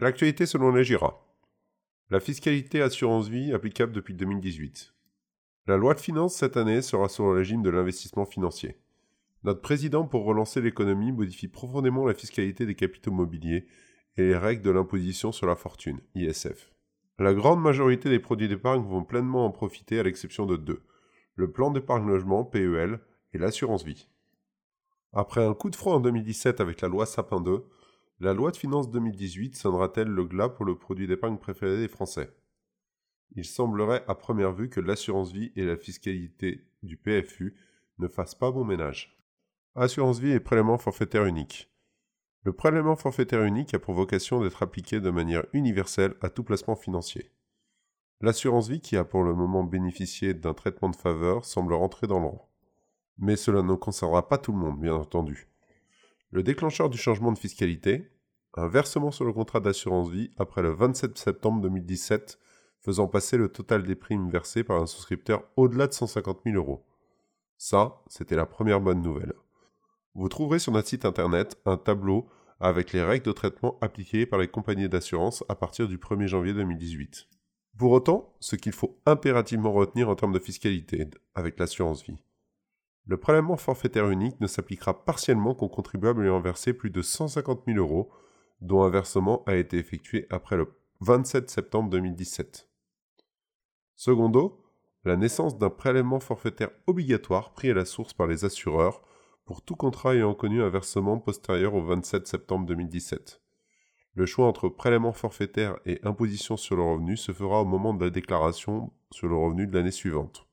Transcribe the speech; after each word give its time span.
L'actualité 0.00 0.46
selon 0.46 0.70
les 0.70 0.84
GIRA. 0.84 1.26
La 2.10 2.20
fiscalité 2.20 2.80
assurance 2.82 3.26
vie 3.26 3.52
applicable 3.52 3.92
depuis 3.92 4.14
2018. 4.14 4.94
La 5.66 5.76
loi 5.76 5.92
de 5.94 5.98
finances 5.98 6.36
cette 6.36 6.56
année 6.56 6.82
sera 6.82 7.08
sur 7.08 7.24
le 7.24 7.32
régime 7.32 7.64
de 7.64 7.70
l'investissement 7.70 8.24
financier. 8.24 8.78
Notre 9.42 9.60
président, 9.60 10.06
pour 10.06 10.24
relancer 10.24 10.60
l'économie, 10.60 11.10
modifie 11.10 11.48
profondément 11.48 12.06
la 12.06 12.14
fiscalité 12.14 12.64
des 12.64 12.76
capitaux 12.76 13.10
mobiliers 13.10 13.66
et 14.16 14.22
les 14.22 14.36
règles 14.36 14.62
de 14.62 14.70
l'imposition 14.70 15.32
sur 15.32 15.48
la 15.48 15.56
fortune, 15.56 15.98
ISF. 16.14 16.70
La 17.18 17.34
grande 17.34 17.60
majorité 17.60 18.08
des 18.08 18.20
produits 18.20 18.46
d'épargne 18.46 18.86
vont 18.86 19.02
pleinement 19.02 19.46
en 19.46 19.50
profiter 19.50 19.98
à 19.98 20.04
l'exception 20.04 20.46
de 20.46 20.56
deux, 20.56 20.84
le 21.34 21.50
plan 21.50 21.72
d'épargne 21.72 22.06
logement, 22.06 22.44
PEL, 22.44 23.00
et 23.32 23.38
l'assurance 23.38 23.82
vie. 23.82 24.06
Après 25.12 25.44
un 25.44 25.54
coup 25.54 25.70
de 25.70 25.76
froid 25.76 25.94
en 25.94 26.00
2017 26.00 26.60
avec 26.60 26.82
la 26.82 26.88
loi 26.88 27.04
Sapin 27.04 27.40
2, 27.40 27.64
la 28.20 28.34
loi 28.34 28.50
de 28.50 28.56
finances 28.56 28.90
2018 28.90 29.54
sonnera-t-elle 29.56 30.08
le 30.08 30.24
glas 30.24 30.48
pour 30.48 30.64
le 30.64 30.76
produit 30.76 31.06
d'épargne 31.06 31.38
préféré 31.38 31.78
des 31.78 31.86
Français? 31.88 32.34
Il 33.36 33.44
semblerait 33.44 34.04
à 34.08 34.16
première 34.16 34.52
vue 34.52 34.68
que 34.68 34.80
l'assurance 34.80 35.32
vie 35.32 35.52
et 35.54 35.64
la 35.64 35.76
fiscalité 35.76 36.66
du 36.82 36.96
PFU 36.96 37.56
ne 37.98 38.08
fassent 38.08 38.34
pas 38.34 38.50
bon 38.50 38.64
ménage. 38.64 39.16
Assurance 39.76 40.18
vie 40.18 40.32
et 40.32 40.40
prélèvement 40.40 40.78
forfaitaire 40.78 41.26
unique. 41.26 41.70
Le 42.42 42.52
prélèvement 42.52 42.96
forfaitaire 42.96 43.44
unique 43.44 43.74
a 43.74 43.78
pour 43.78 43.94
vocation 43.94 44.40
d'être 44.40 44.64
appliqué 44.64 45.00
de 45.00 45.10
manière 45.10 45.44
universelle 45.52 46.14
à 46.20 46.28
tout 46.28 46.42
placement 46.42 46.76
financier. 46.76 47.30
L'assurance 48.20 48.68
vie 48.68 48.80
qui 48.80 48.96
a 48.96 49.04
pour 49.04 49.22
le 49.22 49.34
moment 49.34 49.62
bénéficié 49.62 50.34
d'un 50.34 50.54
traitement 50.54 50.88
de 50.88 50.96
faveur 50.96 51.44
semble 51.44 51.74
rentrer 51.74 52.08
dans 52.08 52.18
l'ordre. 52.18 52.48
Mais 53.18 53.36
cela 53.36 53.62
ne 53.62 53.74
concernera 53.74 54.26
pas 54.28 54.38
tout 54.38 54.50
le 54.50 54.58
monde, 54.58 54.80
bien 54.80 54.94
entendu. 54.94 55.48
Le 56.30 56.42
déclencheur 56.42 56.90
du 56.90 56.98
changement 56.98 57.32
de 57.32 57.38
fiscalité, 57.38 58.10
un 58.54 58.68
versement 58.68 59.10
sur 59.10 59.24
le 59.24 59.32
contrat 59.32 59.60
d'assurance 59.60 60.10
vie 60.10 60.30
après 60.38 60.62
le 60.62 60.72
27 60.72 61.16
septembre 61.18 61.60
2017, 61.62 62.38
faisant 62.80 63.08
passer 63.08 63.36
le 63.36 63.48
total 63.48 63.82
des 63.82 63.94
primes 63.94 64.30
versées 64.30 64.64
par 64.64 64.80
un 64.80 64.86
souscripteur 64.86 65.44
au-delà 65.56 65.86
de 65.86 65.92
150 65.92 66.40
000 66.44 66.56
euros. 66.56 66.84
Ça, 67.56 68.02
c'était 68.08 68.36
la 68.36 68.46
première 68.46 68.80
bonne 68.80 69.02
nouvelle. 69.02 69.34
Vous 70.14 70.28
trouverez 70.28 70.58
sur 70.58 70.72
notre 70.72 70.88
site 70.88 71.04
internet 71.04 71.60
un 71.66 71.76
tableau 71.76 72.28
avec 72.60 72.92
les 72.92 73.02
règles 73.02 73.26
de 73.26 73.32
traitement 73.32 73.78
appliquées 73.80 74.26
par 74.26 74.38
les 74.38 74.48
compagnies 74.48 74.88
d'assurance 74.88 75.44
à 75.48 75.54
partir 75.54 75.86
du 75.86 75.98
1er 75.98 76.26
janvier 76.26 76.54
2018. 76.54 77.28
Pour 77.76 77.92
autant, 77.92 78.34
ce 78.40 78.56
qu'il 78.56 78.72
faut 78.72 78.98
impérativement 79.06 79.72
retenir 79.72 80.08
en 80.08 80.16
termes 80.16 80.32
de 80.32 80.40
fiscalité 80.40 81.08
avec 81.36 81.58
l'assurance 81.60 82.02
vie. 82.02 82.18
Le 83.06 83.16
prélèvement 83.16 83.56
forfaitaire 83.56 84.10
unique 84.10 84.40
ne 84.40 84.46
s'appliquera 84.48 85.04
partiellement 85.04 85.54
qu'aux 85.54 85.68
contribuables 85.68 86.24
ayant 86.24 86.40
versé 86.40 86.72
plus 86.72 86.90
de 86.90 87.00
150 87.00 87.62
000 87.66 87.78
euros, 87.78 88.10
dont 88.60 88.82
un 88.82 88.90
versement 88.90 89.44
a 89.46 89.56
été 89.56 89.78
effectué 89.78 90.26
après 90.30 90.56
le 90.56 90.72
27 91.00 91.48
septembre 91.48 91.90
2017. 91.90 92.68
Secondo, 93.94 94.64
la 95.04 95.16
naissance 95.16 95.58
d'un 95.58 95.70
prélèvement 95.70 96.20
forfaitaire 96.20 96.70
obligatoire 96.86 97.52
pris 97.52 97.70
à 97.70 97.74
la 97.74 97.84
source 97.84 98.12
par 98.12 98.26
les 98.26 98.44
assureurs 98.44 99.02
pour 99.44 99.62
tout 99.62 99.76
contrat 99.76 100.14
ayant 100.14 100.34
connu 100.34 100.62
un 100.62 100.68
versement 100.68 101.18
postérieur 101.18 101.74
au 101.74 101.82
27 101.82 102.26
septembre 102.26 102.66
2017. 102.66 103.40
Le 104.14 104.26
choix 104.26 104.46
entre 104.46 104.68
prélèvement 104.68 105.12
forfaitaire 105.12 105.78
et 105.86 106.00
imposition 106.02 106.56
sur 106.56 106.76
le 106.76 106.82
revenu 106.82 107.16
se 107.16 107.32
fera 107.32 107.62
au 107.62 107.64
moment 107.64 107.94
de 107.94 108.04
la 108.04 108.10
déclaration 108.10 108.92
sur 109.12 109.28
le 109.28 109.36
revenu 109.36 109.66
de 109.66 109.74
l'année 109.76 109.92
suivante, 109.92 110.46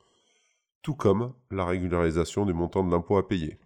tout 0.81 0.95
comme 0.95 1.33
la 1.49 1.65
régularisation 1.65 2.45
du 2.45 2.53
montant 2.53 2.83
de 2.83 2.91
l'impôt 2.91 3.17
à 3.17 3.27
payer. 3.27 3.57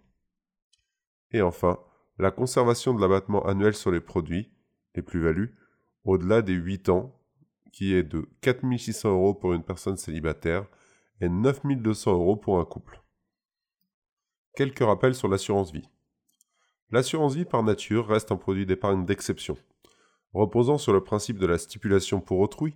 Et 1.32 1.42
enfin, 1.42 1.78
la 2.20 2.30
conservation 2.30 2.94
de 2.94 3.00
l'abattement 3.00 3.44
annuel 3.46 3.74
sur 3.74 3.90
les 3.90 4.00
produits, 4.00 4.50
les 4.94 5.02
plus-values, 5.02 5.56
au-delà 6.04 6.42
des 6.42 6.52
8 6.52 6.90
ans, 6.90 7.16
qui 7.72 7.94
est 7.94 8.02
de 8.02 8.28
4600 8.42 9.10
euros 9.10 9.34
pour 9.34 9.52
une 9.52 9.62
personne 9.62 9.96
célibataire 9.96 10.66
et 11.20 11.28
9200 11.28 12.12
euros 12.12 12.36
pour 12.36 12.58
un 12.58 12.64
couple. 12.64 13.00
Quelques 14.54 14.80
rappels 14.80 15.14
sur 15.14 15.28
l'assurance 15.28 15.70
vie. 15.72 15.88
L'assurance 16.90 17.36
vie 17.36 17.44
par 17.44 17.62
nature 17.62 18.08
reste 18.08 18.32
un 18.32 18.36
produit 18.36 18.66
d'épargne 18.66 19.06
d'exception. 19.06 19.56
Reposant 20.32 20.78
sur 20.78 20.92
le 20.92 21.04
principe 21.04 21.38
de 21.38 21.46
la 21.46 21.58
stipulation 21.58 22.20
pour 22.20 22.40
autrui, 22.40 22.74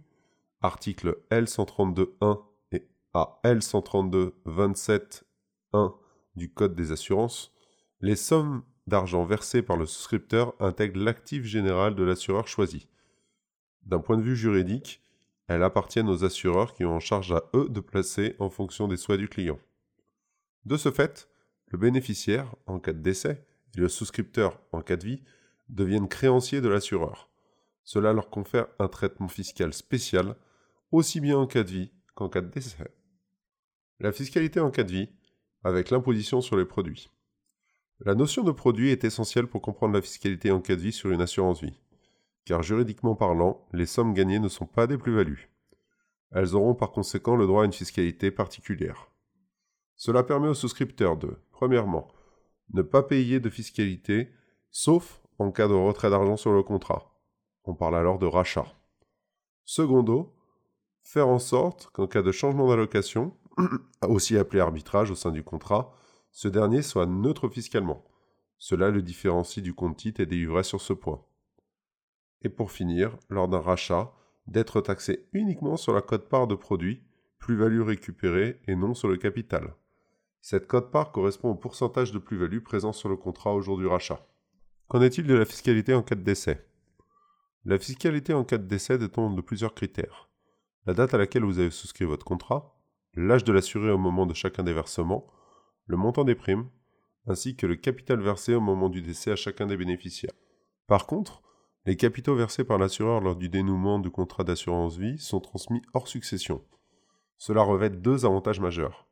article 0.61 1.19
L132.1 1.31 2.41
et 2.73 2.89
à 3.13 3.41
L132.27.1 3.45 5.95
du 6.37 6.53
Code 6.53 6.75
des 6.75 6.91
assurances, 6.93 7.53
les 8.01 8.17
sommes 8.17 8.63
d'argent 8.87 9.25
versées 9.25 9.63
par 9.63 9.77
le 9.77 9.87
souscripteur 9.87 10.55
intègrent 10.61 11.03
l'actif 11.03 11.45
général 11.45 11.95
de 11.95 12.05
l'assureur 12.05 12.49
choisi. 12.49 12.89
D'un 13.83 14.01
point 14.01 14.17
de 14.17 14.23
vue 14.23 14.37
juridique, 14.37 15.03
elles 15.47 15.63
appartiennent 15.63 16.09
aux 16.09 16.25
assureurs 16.25 16.75
qui 16.75 16.85
ont 16.85 16.95
en 16.95 17.01
charge 17.01 17.33
à 17.33 17.45
eux 17.55 17.69
de 17.69 17.81
placer 17.81 18.37
en 18.39 18.51
fonction 18.51 18.89
des 18.89 18.97
souhaits 18.97 19.21
du 19.21 19.29
client. 19.29 19.59
De 20.65 20.77
ce 20.77 20.91
fait, 20.91 21.29
le 21.69 21.79
bénéficiaire, 21.79 22.55
en 22.67 22.79
cas 22.79 22.93
de 22.93 23.01
décès, 23.01 23.45
et 23.77 23.81
le 23.81 23.89
souscripteur, 23.89 24.61
en 24.73 24.81
cas 24.81 24.97
de 24.97 25.05
vie, 25.05 25.23
deviennent 25.69 26.09
créanciers 26.09 26.61
de 26.61 26.69
l'assureur. 26.69 27.29
Cela 27.83 28.13
leur 28.13 28.31
confère 28.31 28.69
un 28.79 28.89
traitement 28.89 29.29
fiscal 29.29 29.75
spécial, 29.75 30.37
aussi 30.91 31.21
bien 31.21 31.37
en 31.37 31.47
cas 31.47 31.65
de 31.65 31.71
vie 31.71 31.93
qu'en 32.15 32.29
cas 32.29 32.41
de 32.41 32.49
décès. 32.49 32.95
La 34.01 34.13
fiscalité 34.13 34.61
en 34.61 34.71
cas 34.71 34.85
de 34.85 34.93
vie, 34.93 35.09
avec 35.63 35.91
l'imposition 35.91 36.41
sur 36.41 36.57
les 36.57 36.65
produits. 36.65 37.11
La 38.05 38.15
notion 38.15 38.43
de 38.43 38.53
produit 38.53 38.91
est 38.91 39.03
essentielle 39.05 39.47
pour 39.47 39.63
comprendre 39.63 39.95
la 39.95 40.03
fiscalité 40.03 40.51
en 40.51 40.61
cas 40.61 40.77
de 40.77 40.81
vie 40.83 40.93
sur 40.93 41.11
une 41.11 41.23
assurance 41.23 41.63
vie, 41.63 41.81
car 42.45 42.63
juridiquement 42.63 43.15
parlant, 43.15 43.67
les 43.73 43.87
sommes 43.87 44.13
gagnées 44.13 44.39
ne 44.39 44.49
sont 44.49 44.67
pas 44.67 44.87
des 44.87 44.99
plus-values. 44.99 45.49
Elles 46.31 46.55
auront 46.55 46.75
par 46.75 46.91
conséquent 46.91 47.35
le 47.35 47.47
droit 47.47 47.63
à 47.63 47.65
une 47.65 47.73
fiscalité 47.73 48.31
particulière. 48.31 49.09
Cela 49.97 50.23
permet 50.23 50.49
aux 50.49 50.55
souscripteurs 50.55 51.17
de, 51.17 51.39
premièrement, 51.51 52.09
ne 52.75 52.83
pas 52.83 53.03
payer 53.03 53.41
de 53.41 53.49
fiscalité, 53.49 54.29
sauf 54.71 55.23
en 55.39 55.51
cas 55.51 55.69
de 55.69 55.73
retrait 55.73 56.11
d'argent 56.11 56.37
sur 56.37 56.53
le 56.53 56.63
contrat. 56.63 57.19
On 57.65 57.75
parle 57.75 57.97
alors 57.97 58.19
de 58.19 58.27
rachat. 58.27 58.67
Secondo, 59.65 60.35
faire 61.03 61.29
en 61.29 61.39
sorte 61.39 61.89
qu'en 61.95 62.07
cas 62.07 62.21
de 62.21 62.33
changement 62.33 62.69
d'allocation, 62.69 63.35
aussi 64.03 64.37
appelé 64.37 64.61
arbitrage 64.61 65.11
au 65.11 65.15
sein 65.15 65.31
du 65.31 65.43
contrat, 65.43 65.95
ce 66.35 66.49
dernier 66.49 66.83
soit 66.83 67.07
neutre 67.07 67.49
fiscalement. 67.49 68.05
Cela 68.59 68.91
le 68.91 69.03
différencie 69.03 69.63
du 69.63 69.73
compte 69.73 69.97
titre 69.97 70.21
et 70.21 70.27
des 70.27 70.35
livrets 70.35 70.65
sur 70.65 70.81
ce 70.81 70.93
point. 70.93 71.25
Et 72.43 72.49
pour 72.49 72.73
finir, 72.73 73.17
lors 73.31 73.47
d'un 73.47 73.61
rachat, 73.61 74.13
d'être 74.49 74.81
taxé 74.81 75.29
uniquement 75.33 75.77
sur 75.77 75.95
la 75.95 76.03
cote-part 76.03 76.49
de 76.49 76.57
produit, 76.57 77.05
plus-value 77.39 77.83
récupérée 77.83 78.61
et 78.67 78.75
non 78.75 78.95
sur 78.95 79.07
le 79.07 79.17
capital. 79.17 79.77
Cette 80.41 80.67
cote-part 80.67 81.13
correspond 81.13 81.51
au 81.51 81.55
pourcentage 81.55 82.11
de 82.11 82.19
plus-value 82.19 82.59
présent 82.59 82.93
sur 82.93 83.09
le 83.09 83.17
contrat 83.17 83.55
au 83.55 83.61
jour 83.61 83.79
du 83.79 83.87
rachat. 83.87 84.27
Qu'en 84.89 85.03
est-il 85.03 85.29
de 85.29 85.35
la 85.35 85.45
fiscalité 85.45 85.95
en 85.95 86.03
cas 86.03 86.17
de 86.17 86.23
décès? 86.23 86.67
La 87.65 87.79
fiscalité 87.79 88.35
en 88.35 88.43
cas 88.43 88.59
de 88.59 88.67
décès 88.67 88.99
dépend 88.99 89.31
de 89.31 89.41
plusieurs 89.41 89.75
critères. 89.75 90.29
La 90.85 90.95
date 90.95 91.15
à 91.15 91.19
laquelle 91.19 91.45
vous 91.45 91.61
avez 91.61 91.71
souscrit 91.71 92.05
votre 92.05 92.27
contrat, 92.27 92.77
l'âge 93.15 93.45
de 93.45 93.53
l'assuré 93.53 93.93
au 93.93 93.99
moment 93.99 94.27
de 94.27 94.35
chacun 94.35 94.65
des 94.65 94.75
versements, 94.75 95.31
le 95.87 95.97
montant 95.97 96.25
des 96.25 96.35
primes, 96.35 96.69
ainsi 97.27 97.57
que 97.57 97.67
le 97.67 97.77
capital 97.77 98.21
versé 98.21 98.55
au 98.55 98.61
moment 98.61 98.89
du 98.89 99.03
décès 99.03 99.31
à 99.31 99.37
chacun 99.37 99.67
des 99.67 99.77
bénéficiaires. 99.77 100.35
Par 100.87 101.07
contre, 101.07 101.43
les 101.87 101.97
capitaux 101.97 102.35
versés 102.35 102.65
par 102.65 102.79
l'assureur 102.79 103.21
lors 103.21 103.37
du 103.37 103.49
dénouement 103.49 103.99
du 103.99 104.11
contrat 104.11 104.45
d'assurance 104.45 104.97
vie 104.97 105.19
sont 105.19 105.41
transmis 105.41 105.83
hors 105.93 106.09
succession. 106.09 106.63
Cela 107.37 107.63
revêt 107.63 107.91
deux 107.91 108.25
avantages 108.25 108.61
majeurs 108.61 109.07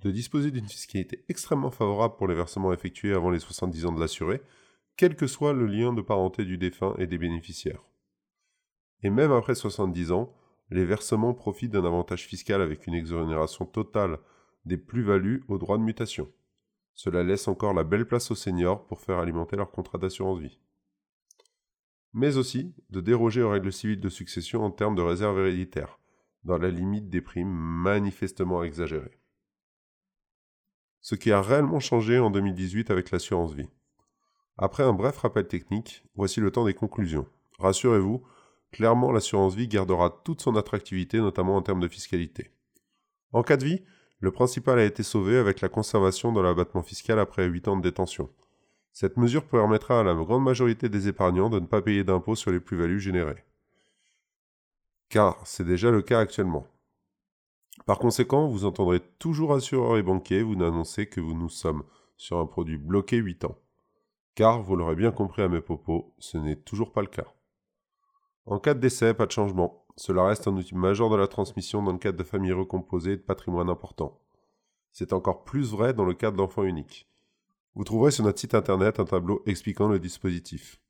de 0.00 0.10
disposer 0.10 0.50
d'une 0.50 0.68
fiscalité 0.68 1.24
extrêmement 1.28 1.70
favorable 1.70 2.16
pour 2.16 2.26
les 2.26 2.34
versements 2.34 2.72
effectués 2.72 3.12
avant 3.12 3.30
les 3.30 3.38
70 3.38 3.86
ans 3.86 3.92
de 3.92 4.00
l'assuré, 4.00 4.40
quel 4.96 5.16
que 5.16 5.26
soit 5.26 5.52
le 5.52 5.66
lien 5.66 5.92
de 5.92 6.02
parenté 6.02 6.44
du 6.44 6.58
défunt 6.58 6.94
et 6.98 7.06
des 7.06 7.18
bénéficiaires. 7.18 7.82
Et 9.02 9.10
même 9.10 9.32
après 9.32 9.54
70 9.54 10.12
ans, 10.12 10.34
les 10.70 10.84
versements 10.84 11.34
profitent 11.34 11.72
d'un 11.72 11.84
avantage 11.84 12.26
fiscal 12.26 12.62
avec 12.62 12.86
une 12.86 12.94
exonération 12.94 13.66
totale 13.66 14.18
des 14.64 14.76
plus-values 14.76 15.44
aux 15.48 15.58
droits 15.58 15.78
de 15.78 15.82
mutation. 15.82 16.30
Cela 16.94 17.22
laisse 17.22 17.48
encore 17.48 17.74
la 17.74 17.84
belle 17.84 18.06
place 18.06 18.30
aux 18.30 18.36
seniors 18.36 18.86
pour 18.86 19.00
faire 19.00 19.18
alimenter 19.18 19.56
leur 19.56 19.70
contrat 19.70 19.98
d'assurance 19.98 20.38
vie. 20.38 20.58
Mais 22.12 22.36
aussi 22.36 22.74
de 22.90 23.00
déroger 23.00 23.42
aux 23.42 23.50
règles 23.50 23.72
civiles 23.72 24.00
de 24.00 24.08
succession 24.08 24.62
en 24.64 24.70
termes 24.70 24.94
de 24.94 25.02
réserve 25.02 25.38
héréditaire, 25.38 25.98
dans 26.44 26.58
la 26.58 26.70
limite 26.70 27.08
des 27.08 27.22
primes 27.22 27.48
manifestement 27.48 28.62
exagérées 28.62 29.18
ce 31.02 31.16
qui 31.16 31.32
a 31.32 31.42
réellement 31.42 31.80
changé 31.80 32.18
en 32.18 32.30
2018 32.30 32.90
avec 32.90 33.10
l'assurance 33.10 33.52
vie. 33.52 33.68
Après 34.56 34.84
un 34.84 34.92
bref 34.92 35.18
rappel 35.18 35.48
technique, 35.48 36.04
voici 36.14 36.40
le 36.40 36.52
temps 36.52 36.64
des 36.64 36.74
conclusions. 36.74 37.26
Rassurez-vous, 37.58 38.22
clairement 38.70 39.10
l'assurance 39.10 39.56
vie 39.56 39.66
gardera 39.66 40.22
toute 40.24 40.40
son 40.40 40.54
attractivité, 40.54 41.18
notamment 41.18 41.56
en 41.56 41.62
termes 41.62 41.80
de 41.80 41.88
fiscalité. 41.88 42.52
En 43.32 43.42
cas 43.42 43.56
de 43.56 43.64
vie, 43.64 43.82
le 44.22 44.30
principal 44.30 44.78
a 44.78 44.84
été 44.84 45.02
sauvé 45.02 45.36
avec 45.36 45.60
la 45.60 45.68
conservation 45.68 46.32
de 46.32 46.40
l'abattement 46.40 46.84
fiscal 46.84 47.18
après 47.18 47.44
8 47.44 47.66
ans 47.66 47.76
de 47.76 47.82
détention. 47.82 48.30
Cette 48.92 49.16
mesure 49.16 49.44
permettra 49.44 49.98
à 49.98 50.04
la 50.04 50.14
grande 50.14 50.44
majorité 50.44 50.88
des 50.88 51.08
épargnants 51.08 51.50
de 51.50 51.58
ne 51.58 51.66
pas 51.66 51.82
payer 51.82 52.04
d'impôts 52.04 52.36
sur 52.36 52.52
les 52.52 52.60
plus-values 52.60 53.00
générées. 53.00 53.42
Car 55.08 55.44
c'est 55.44 55.64
déjà 55.64 55.90
le 55.90 56.02
cas 56.02 56.20
actuellement. 56.20 56.68
Par 57.84 57.98
conséquent, 57.98 58.46
vous 58.46 58.64
entendrez 58.64 59.00
toujours 59.18 59.54
assureurs 59.54 59.98
et 59.98 60.04
banquiers 60.04 60.44
vous 60.44 60.62
annoncer 60.62 61.06
que 61.06 61.20
nous 61.20 61.48
sommes 61.48 61.82
sur 62.16 62.38
un 62.38 62.46
produit 62.46 62.76
bloqué 62.76 63.16
8 63.16 63.44
ans. 63.46 63.58
Car, 64.36 64.62
vous 64.62 64.76
l'aurez 64.76 64.94
bien 64.94 65.10
compris 65.10 65.42
à 65.42 65.48
mes 65.48 65.60
propos, 65.60 66.14
ce 66.20 66.38
n'est 66.38 66.54
toujours 66.54 66.92
pas 66.92 67.00
le 67.00 67.08
cas. 67.08 67.26
En 68.46 68.58
cas 68.58 68.74
de 68.74 68.80
décès, 68.80 69.14
pas 69.14 69.26
de 69.26 69.30
changement. 69.30 69.86
Cela 69.96 70.24
reste 70.24 70.48
un 70.48 70.56
outil 70.56 70.74
majeur 70.74 71.10
de 71.10 71.16
la 71.16 71.28
transmission 71.28 71.82
dans 71.82 71.92
le 71.92 71.98
cadre 71.98 72.18
de 72.18 72.24
familles 72.24 72.52
recomposées 72.52 73.12
et 73.12 73.16
de 73.16 73.22
patrimoine 73.22 73.70
important. 73.70 74.20
C'est 74.92 75.12
encore 75.12 75.44
plus 75.44 75.70
vrai 75.70 75.94
dans 75.94 76.04
le 76.04 76.14
cadre 76.14 76.36
d'enfants 76.36 76.64
uniques. 76.64 77.08
Vous 77.74 77.84
trouverez 77.84 78.10
sur 78.10 78.24
notre 78.24 78.40
site 78.40 78.54
internet 78.54 79.00
un 79.00 79.04
tableau 79.04 79.42
expliquant 79.46 79.88
le 79.88 79.98
dispositif. 79.98 80.80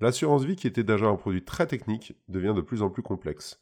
L'assurance 0.00 0.44
vie, 0.44 0.56
qui 0.56 0.66
était 0.66 0.82
déjà 0.82 1.06
un 1.06 1.16
produit 1.16 1.44
très 1.44 1.66
technique, 1.66 2.14
devient 2.28 2.54
de 2.56 2.60
plus 2.60 2.82
en 2.82 2.90
plus 2.90 3.02
complexe. 3.02 3.60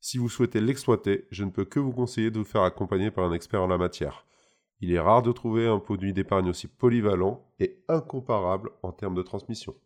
Si 0.00 0.18
vous 0.18 0.28
souhaitez 0.28 0.60
l'exploiter, 0.60 1.28
je 1.30 1.44
ne 1.44 1.50
peux 1.50 1.64
que 1.64 1.78
vous 1.78 1.92
conseiller 1.92 2.30
de 2.30 2.38
vous 2.38 2.44
faire 2.44 2.62
accompagner 2.62 3.10
par 3.10 3.24
un 3.24 3.32
expert 3.32 3.62
en 3.62 3.68
la 3.68 3.78
matière. 3.78 4.26
Il 4.80 4.90
est 4.90 4.98
rare 4.98 5.22
de 5.22 5.30
trouver 5.30 5.68
un 5.68 5.78
produit 5.78 6.12
d'épargne 6.12 6.48
aussi 6.48 6.66
polyvalent 6.66 7.46
et 7.60 7.84
incomparable 7.88 8.70
en 8.82 8.90
termes 8.90 9.14
de 9.14 9.22
transmission. 9.22 9.76